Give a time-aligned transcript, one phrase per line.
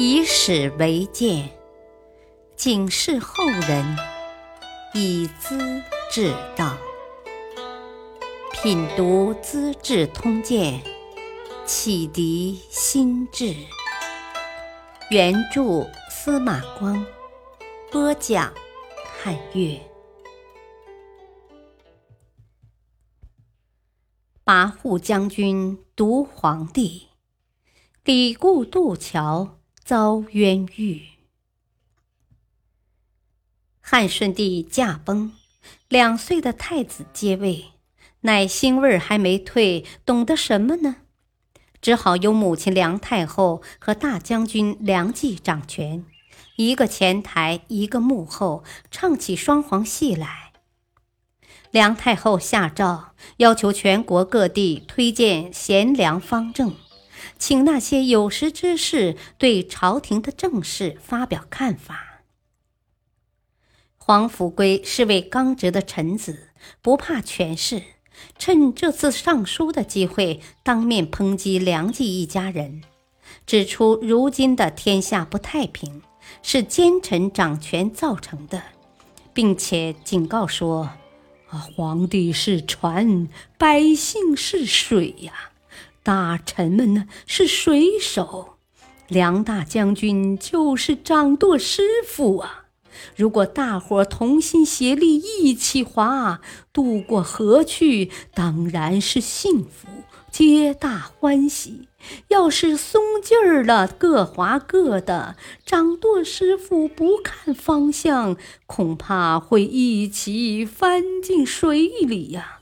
[0.00, 1.50] 以史为鉴，
[2.54, 3.96] 警示后人，
[4.94, 6.78] 以资治道。
[8.52, 10.80] 品读《资治通鉴》，
[11.66, 13.52] 启迪心智。
[15.10, 17.04] 原著司马光，
[17.90, 18.54] 播讲
[19.20, 19.80] 汉乐。
[24.44, 27.08] 跋扈将军毒皇帝，
[28.04, 29.57] 李固渡桥。
[29.88, 31.00] 遭冤狱。
[33.80, 35.32] 汉顺帝驾崩，
[35.88, 37.70] 两岁的太子接位，
[38.20, 40.96] 乃腥味儿还没退，懂得什么呢？
[41.80, 46.04] 只好由母亲梁太后和大将军梁冀掌权，
[46.56, 50.52] 一个前台，一个幕后，唱起双簧戏来。
[51.70, 56.74] 梁太后下诏，要求全国各地推荐贤良方正。
[57.38, 62.22] 请那些有识之士对朝廷的政事发表看法。
[63.96, 66.48] 黄甫圭是位刚直的臣子，
[66.80, 67.82] 不怕权势，
[68.38, 72.82] 趁这次上书的机会，当面抨击梁冀一家人，
[73.46, 76.02] 指出如今的天下不太平
[76.42, 78.62] 是奸臣掌权造成的，
[79.34, 80.90] 并且警告说
[81.50, 85.47] ：“啊，皇帝是船，百姓是水呀。”
[86.08, 88.54] 大臣们呢是水手，
[89.08, 92.64] 梁大将军就是掌舵师傅啊！
[93.14, 96.40] 如果大伙同心协力一起划
[96.72, 99.86] 渡过河去，当然是幸福，
[100.30, 101.88] 皆大欢喜。
[102.28, 105.36] 要是松劲儿了，各划各的，
[105.66, 112.57] 掌舵师傅不看方向，恐怕会一起翻进水里呀！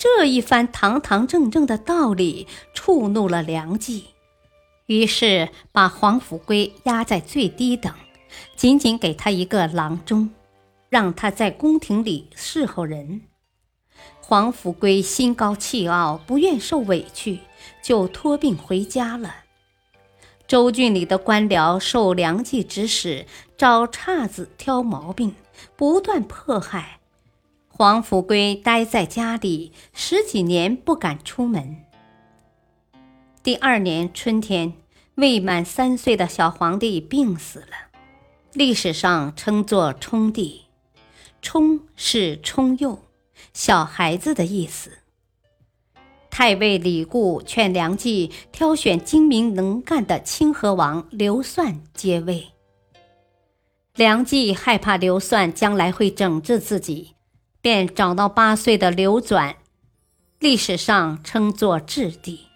[0.00, 4.06] 这一番堂堂正正的道理触怒了梁冀，
[4.86, 7.92] 于是把黄甫圭压在最低等，
[8.56, 10.30] 仅仅给他一个郎中，
[10.88, 13.20] 让他在宫廷里侍候人。
[14.22, 17.40] 黄甫圭心高气傲，不愿受委屈，
[17.82, 19.34] 就托病回家了。
[20.48, 23.26] 州郡里的官僚受梁冀指使，
[23.58, 25.34] 找岔子挑毛病，
[25.76, 26.99] 不断迫害。
[27.80, 31.78] 黄甫圭待在家里十几年，不敢出门。
[33.42, 34.74] 第二年春天，
[35.14, 37.88] 未满三岁的小皇帝病死了，
[38.52, 40.66] 历史上称作冲帝。
[41.40, 42.98] 冲是冲幼，
[43.54, 44.98] 小孩子的意思。
[46.28, 52.48] 太尉李固劝梁冀挑选精明能干的清河王刘算接位。
[53.94, 57.14] 梁冀害怕刘算将来会整治自己。
[57.62, 59.56] 便找到八岁的刘转，
[60.38, 62.46] 历史上称作质帝。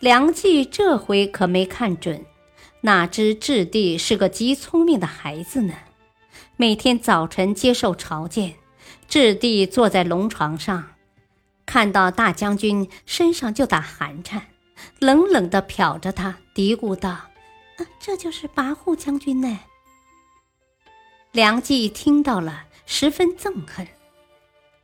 [0.00, 2.24] 梁冀这回可没看准，
[2.80, 5.74] 哪知质帝是个极聪明的孩子呢。
[6.56, 8.54] 每天早晨接受朝见，
[9.06, 10.94] 质帝坐在龙床上，
[11.66, 14.46] 看到大将军身上就打寒颤，
[14.98, 17.10] 冷冷地瞟着他，嘀咕道
[17.76, 19.60] ：“啊，这就是跋扈将军呢。”
[21.32, 22.64] 梁冀听到了。
[22.86, 23.86] 十分憎恨。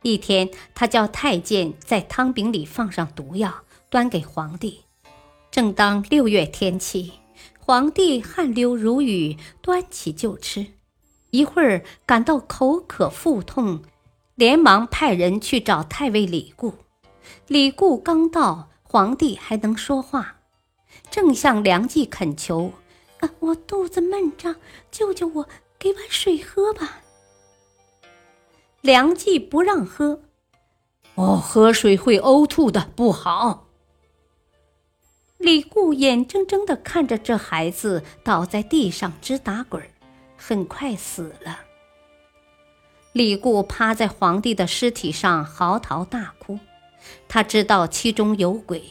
[0.01, 4.81] 一天，他叫太监在汤饼里放上毒药，端给皇帝。
[5.51, 7.13] 正当六月天气，
[7.59, 10.67] 皇帝汗流如雨，端起就吃。
[11.31, 13.83] 一会儿感到口渴腹痛，
[14.35, 16.75] 连忙派人去找太尉李固。
[17.47, 20.37] 李固刚到，皇帝还能说话，
[21.11, 22.71] 正向梁冀恳求
[23.19, 24.55] ：“啊，我肚子闷胀，
[24.89, 27.01] 救救我，给碗水喝吧。”
[28.81, 30.21] 梁冀不让喝，
[31.15, 33.67] 哦，喝水会呕吐的，不好。
[35.37, 39.83] 李固眼睁睁的看着这孩子倒在地上直打滚，
[40.37, 41.59] 很快死了。
[43.11, 46.59] 李固趴在皇帝的尸体上嚎啕大哭，
[47.27, 48.83] 他知道其中有鬼，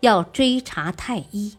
[0.00, 1.56] 要追查太医。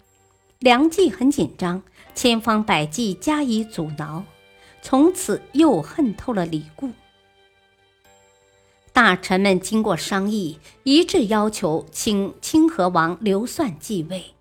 [0.60, 1.82] 梁冀很紧张，
[2.14, 4.24] 千方百计加以阻挠，
[4.84, 6.92] 从此又恨透了李固。
[9.04, 14.36] 大臣们经过商议，一致要求请清河王刘算继位。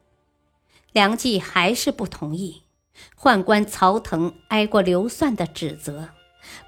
[0.93, 2.61] 梁冀还是不同意。
[3.19, 6.11] 宦官曹腾挨过刘算的指责，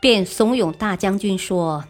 [0.00, 1.84] 便怂恿大将军说：“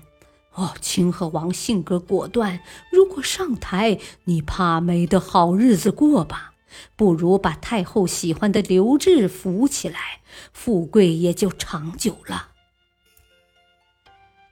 [0.55, 2.59] 哦，清河王性格果断，
[2.91, 6.55] 如果上台，你怕没得好日子过吧？
[6.97, 10.21] 不如把太后喜欢的刘志扶起来，
[10.53, 12.49] 富贵也就长久了。”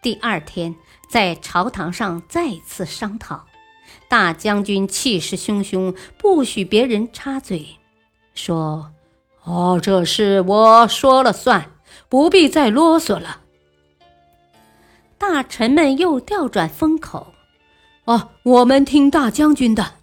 [0.02, 0.76] 第二天，
[1.10, 3.44] 在朝堂上再次商讨，
[4.08, 7.66] 大将军气势汹汹，不许别人插嘴，
[8.32, 8.92] 说
[9.42, 11.72] ：“哦，这事我说了算，
[12.08, 13.40] 不必再啰嗦了。”
[15.18, 17.34] 大臣们又调转风口
[18.06, 19.94] ：“哦，我们听大将军的。”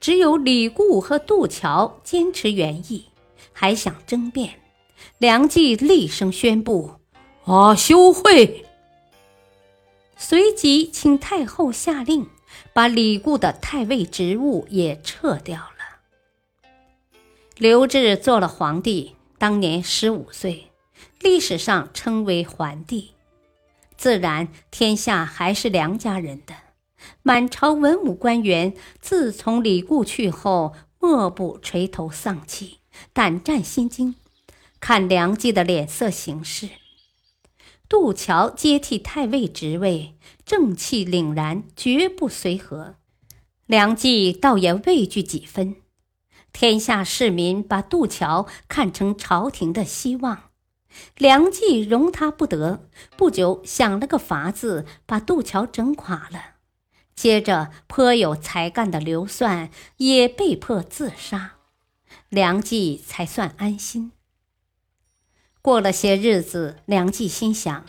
[0.00, 3.04] 只有李固和杜桥坚持原意，
[3.52, 4.60] 还想争辩。
[5.18, 6.92] 梁冀厉声宣布
[7.44, 8.64] ：“啊，休会！”
[10.18, 12.28] 随即请太后下令。
[12.72, 16.78] 把李固的太尉职务也撤掉了。
[17.56, 20.70] 刘志做了皇帝，当年十五岁，
[21.20, 23.12] 历史上称为桓帝，
[23.96, 26.54] 自然天下还是梁家人的。
[27.22, 32.78] 满朝文武官员自从李固去后，莫不垂头丧气、
[33.12, 34.14] 胆战心惊，
[34.80, 36.68] 看梁冀的脸色行事。
[37.88, 40.14] 杜桥接替太尉职位，
[40.44, 42.96] 正气凛然，绝不随和。
[43.64, 45.76] 梁冀倒也畏惧几分。
[46.52, 50.50] 天下市民把杜桥看成朝廷的希望，
[51.16, 56.56] 梁冀容他不得，不久想了个法子，把杜桥整垮了。
[57.14, 61.52] 接着，颇有才干的刘算也被迫自杀，
[62.28, 64.12] 梁冀才算安心。
[65.60, 67.84] 过了些日子，梁冀心想：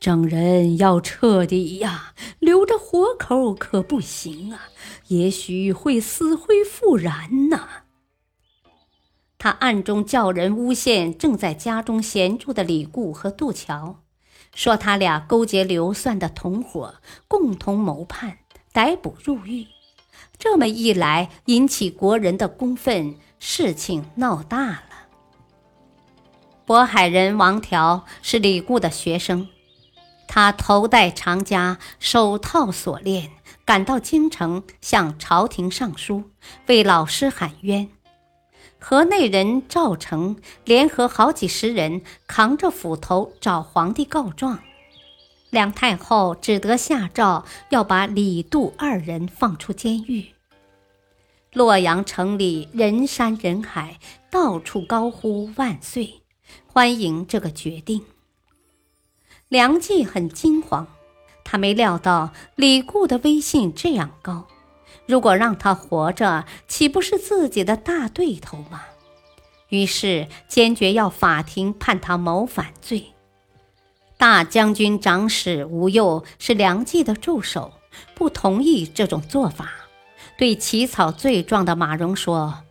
[0.00, 4.68] 整人要彻底呀，留着活口可不行啊，
[5.08, 7.68] 也许会死灰复燃呢。
[9.38, 14.00] 他暗中叫人诬陷正在家中闲住的李固和杜桥，
[14.54, 16.94] 说他俩勾结刘算的同伙，
[17.28, 18.38] 共同谋叛，
[18.72, 19.66] 逮捕入狱。
[20.38, 24.93] 这么一来，引起国人的公愤，事情闹大了。
[26.66, 29.48] 渤海人王条是李固的学生，
[30.26, 33.32] 他头戴长枷，手套锁链，
[33.66, 36.30] 赶到京城向朝廷上书，
[36.66, 37.90] 为老师喊冤。
[38.78, 44.60] 河内人赵成联合好几十人，扛着斧头找皇帝告状。
[45.50, 50.32] 梁太后只得下诏，要把李杜二人放出监狱。
[51.52, 53.98] 洛阳城里人山人海，
[54.30, 56.23] 到处高呼万岁。
[56.74, 58.02] 欢迎这个决定。
[59.46, 60.88] 梁冀很惊慌，
[61.44, 64.48] 他没料到李固的威信这样高，
[65.06, 68.82] 如果让他活着，岂不是自己的大对头吗？
[69.68, 73.12] 于是坚决要法庭判他谋反罪。
[74.16, 77.74] 大将军长史吴佑是梁冀的助手，
[78.16, 79.70] 不同意这种做法，
[80.36, 82.64] 对起草罪状的马融说：“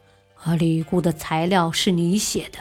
[0.44, 2.60] 啊，李固的材料是你写的。”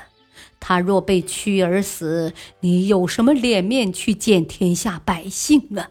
[0.65, 5.91] 他若被屈而死，你有什么脸面去见天下百姓啊？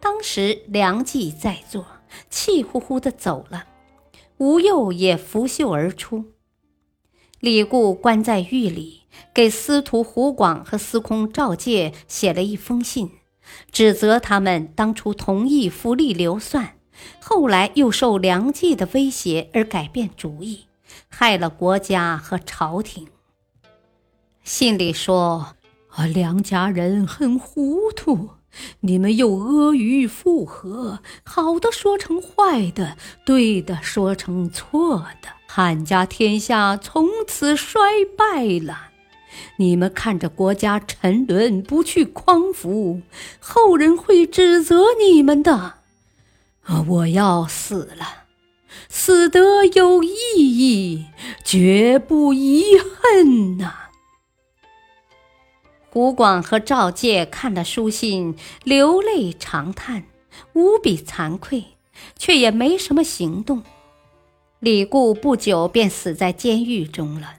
[0.00, 1.86] 当时梁冀在座，
[2.28, 3.66] 气呼呼的走了。
[4.38, 6.24] 吴佑也拂袖而出。
[7.38, 13.12] 李固关在狱里，给司徒胡广和司空赵介写了一封信，
[13.70, 16.74] 指责他们当初同意扶立刘算，
[17.20, 20.65] 后来又受梁冀的威胁而改变主意。
[21.18, 23.08] 害了国家和朝廷。
[24.44, 25.54] 信里说
[25.88, 28.28] ：“啊，梁家人很糊涂，
[28.80, 37.80] 你们又阿谀附和，好的说成坏的，对的说成错的，汉家天下从此衰
[38.14, 38.88] 败了。
[39.56, 43.00] 你们看着国家沉沦，不去匡扶，
[43.40, 45.54] 后人会指责你们的。
[46.64, 48.24] 啊，我要死了。”
[48.88, 51.06] 死得有意义，
[51.44, 53.74] 绝不遗恨呐！
[55.90, 60.04] 胡广和赵介看了书信，流泪长叹，
[60.52, 61.64] 无比惭愧，
[62.18, 63.62] 却也没什么行动。
[64.60, 67.36] 李固不久便死在监狱中了。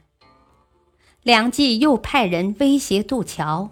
[1.21, 3.69] 梁冀又派人威胁杜桥：“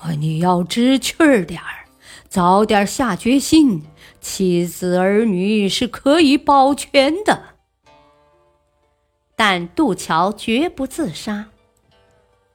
[0.00, 1.75] 啊，你要知趣儿点儿，
[2.36, 3.82] 早点下决心。”
[4.20, 7.54] 妻子儿女是可以保全的，
[9.34, 11.48] 但杜桥绝不自杀。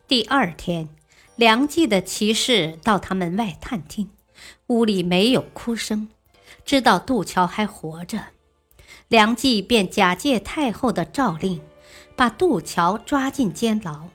[0.07, 0.89] 第二天，
[1.35, 4.11] 梁冀的骑士到他门外探听，
[4.67, 6.09] 屋里没有哭声，
[6.63, 8.25] 知道杜桥还活着。
[9.07, 11.59] 梁冀便假借太后的诏令，
[12.15, 14.09] 把杜桥抓进监牢。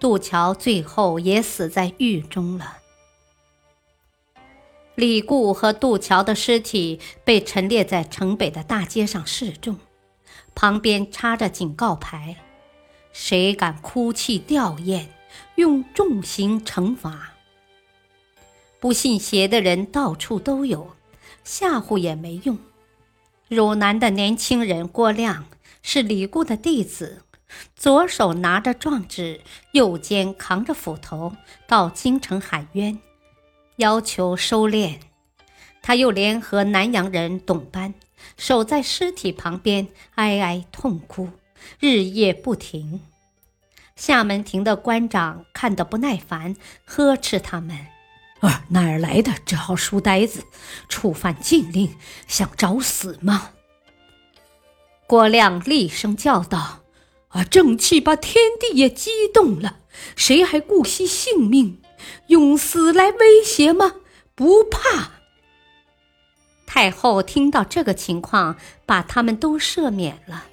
[0.00, 2.78] 杜桥最后也死在狱中了。
[5.00, 9.78] 李固和杜桥的尸体被陈列在城北的大街上示众，
[10.54, 12.36] 旁边插着警告牌
[13.10, 15.06] ：“谁敢哭泣吊唁，
[15.54, 17.32] 用重刑惩罚。”
[18.78, 20.90] 不信邪的人到处都有，
[21.44, 22.58] 吓唬也没用。
[23.48, 25.46] 汝南的年轻人郭亮
[25.80, 27.22] 是李固的弟子，
[27.74, 29.40] 左手拿着状纸，
[29.72, 31.34] 右肩扛着斧头，
[31.66, 32.98] 到京城喊冤，
[33.80, 34.98] 要求收敛。
[35.82, 37.94] 他又联合南洋人董班，
[38.36, 41.30] 守在尸体旁边，哀哀痛哭，
[41.80, 43.00] 日夜不停。
[43.96, 47.86] 厦门亭的官长看得不耐烦，呵斥他们
[48.40, 50.44] ：“啊，哪儿来的这号书呆子，
[50.88, 51.96] 触犯禁令，
[52.28, 53.52] 想找死吗？”
[55.08, 56.80] 郭亮厉声叫道
[57.28, 59.78] ：“啊，正气把天地也激动了，
[60.14, 61.80] 谁还顾惜性命，
[62.28, 63.94] 用死来威胁吗？
[64.34, 65.10] 不怕！”
[66.66, 70.44] 太后听到这个情况，把他们都赦免了。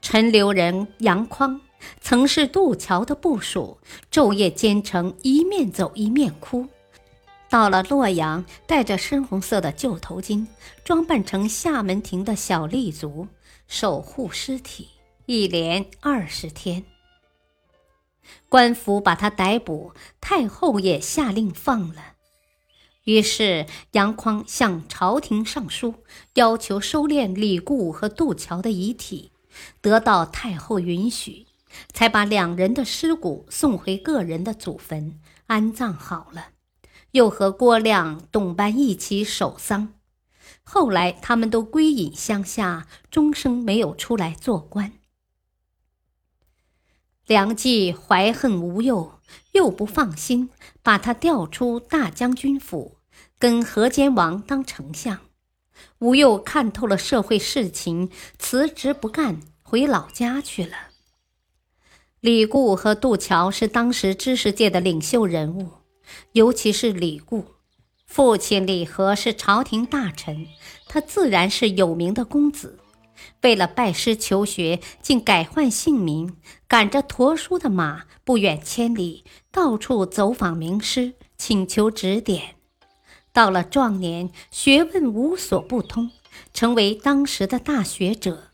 [0.00, 1.60] 陈留人杨匡。
[2.00, 3.78] 曾是渡桥的部属，
[4.10, 6.66] 昼夜兼程，一面走一面哭。
[7.50, 10.46] 到了洛阳，戴着深红色的旧头巾，
[10.84, 13.28] 装扮成厦门亭的小丽族，
[13.68, 14.88] 守护尸体，
[15.26, 16.82] 一连二十天。
[18.48, 22.14] 官府把他逮捕，太后也下令放了。
[23.04, 25.94] 于是杨匡向朝廷上书，
[26.34, 29.30] 要求收敛李固和杜桥的遗体，
[29.80, 31.46] 得到太后允许。
[31.92, 36.48] 才把两人的尸骨送回个人的祖坟安葬好了，
[37.10, 39.92] 又和郭亮、董班一起守丧。
[40.62, 44.92] 后来他们都归隐乡下，终生没有出来做官。
[47.26, 49.10] 梁冀怀恨吴用，
[49.50, 50.48] 又不放心，
[50.80, 52.98] 把他调出大将军府，
[53.36, 55.18] 跟河间王当丞相。
[55.98, 60.76] 吴用看透了社会事情，辞职不干，回老家去了。
[62.20, 65.70] 李固和杜桥是当时知识界的领袖人物，
[66.30, 67.44] 尤其是李固，
[68.06, 70.46] 父亲李和是朝廷大臣，
[70.86, 72.78] 他自然是有名的公子。
[73.42, 82.56] 为了拜师求学，竟改换姓名，赶着驮书的马，不远千里，到处走访名师，请求指点。
[83.32, 86.10] 到了壮年，学问无所不通，
[86.52, 88.44] 成为当时的大学者。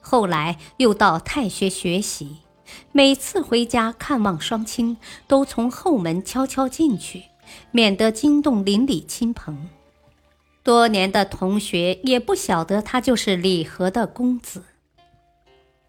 [0.00, 2.38] 后来又到太学学习。
[2.90, 4.96] 每次回家看望双亲，
[5.28, 7.24] 都从后门悄悄进去，
[7.70, 9.68] 免得惊动邻里亲朋。
[10.62, 14.62] 多年的同学也不晓得他就是李和的公子。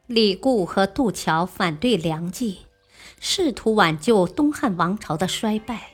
[0.08, 2.60] 李固和杜桥反对梁冀，
[3.20, 5.92] 试图挽救东汉王朝的衰败，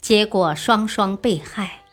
[0.00, 1.84] 结果双双被害。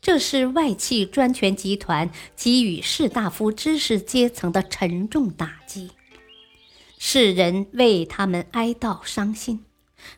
[0.00, 5.90] 这是外戚专权集团给予士大夫知识阶层的沉重打击。
[6.98, 9.64] 世人为他们哀悼伤心，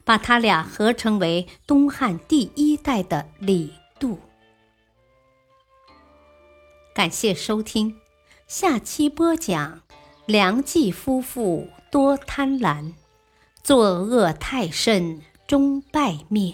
[0.05, 4.19] 把他俩合称为东汉第一代的李杜。
[6.99, 7.97] 感谢收听，
[8.49, 9.83] 下期播讲
[10.27, 12.93] 梁冀夫妇多贪婪，
[13.63, 16.53] 作恶太甚终败灭。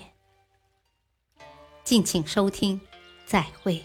[1.83, 2.79] 敬请收听，
[3.25, 3.83] 再会。